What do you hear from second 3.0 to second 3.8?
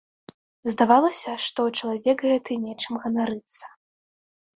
ганарыцца.